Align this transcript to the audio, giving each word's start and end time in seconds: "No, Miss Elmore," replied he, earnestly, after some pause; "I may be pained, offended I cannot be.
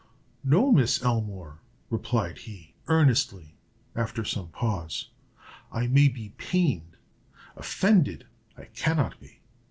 "No, 0.43 0.71
Miss 0.71 1.03
Elmore," 1.03 1.59
replied 1.91 2.39
he, 2.39 2.73
earnestly, 2.87 3.53
after 3.95 4.25
some 4.25 4.47
pause; 4.47 5.09
"I 5.71 5.85
may 5.85 6.07
be 6.07 6.29
pained, 6.39 6.97
offended 7.55 8.25
I 8.57 8.65
cannot 8.65 9.19
be. 9.19 9.41